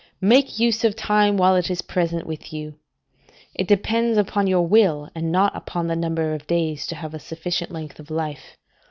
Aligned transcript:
Make 0.23 0.57
use 0.57 0.83
of 0.83 0.95
time 0.95 1.37
while 1.37 1.55
it 1.55 1.69
is 1.69 1.83
present 1.83 2.25
with 2.25 2.51
you. 2.51 2.73
It 3.53 3.67
depends 3.67 4.17
upon 4.17 4.47
your 4.47 4.65
will, 4.65 5.11
and 5.13 5.31
not 5.31 5.55
upon 5.55 5.85
the 5.85 5.95
number 5.95 6.33
of 6.33 6.47
days, 6.47 6.87
to 6.87 6.95
have 6.95 7.13
a 7.13 7.19
sufficient 7.19 7.69
length 7.69 7.99
of 7.99 8.09
life. 8.09 8.57